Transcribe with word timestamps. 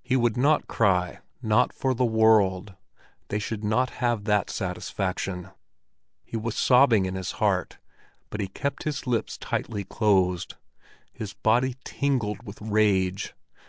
He 0.00 0.14
would 0.14 0.36
not 0.36 0.68
cry—not 0.68 1.72
for 1.72 1.92
the 1.92 2.04
world; 2.04 2.76
they 3.30 3.40
should 3.40 3.64
not 3.64 3.90
have 3.98 4.22
that 4.22 4.48
satisfaction. 4.48 5.50
He 6.22 6.36
was 6.36 6.54
sobbing 6.56 7.04
in 7.04 7.16
his 7.16 7.32
heart, 7.42 7.78
but 8.30 8.40
he 8.40 8.46
kept 8.46 8.84
his 8.84 9.08
lips 9.08 9.36
tightly 9.36 9.82
closed. 9.82 10.54
His 11.12 11.32
body 11.34 11.74
tingled 11.82 12.44
with 12.44 12.62
rage. 12.62 13.34